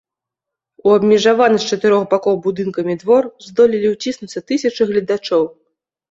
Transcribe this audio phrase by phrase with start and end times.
[0.87, 5.43] У абмежаваны з чатырох бакоў будынкамі двор здолелі ўціснуцца тысячы гледачоў.